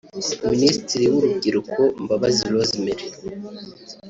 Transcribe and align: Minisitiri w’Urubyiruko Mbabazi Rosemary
Minisitiri 0.51 1.05
w’Urubyiruko 1.11 1.81
Mbabazi 2.03 2.43
Rosemary 2.53 3.03